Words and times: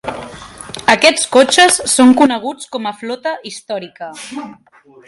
Aquests 0.93 1.27
cotxes 1.35 1.77
són 1.97 2.15
coneguts 2.23 2.73
com 2.77 2.89
a 2.89 2.95
flota 3.03 3.37
històrica. 3.53 4.13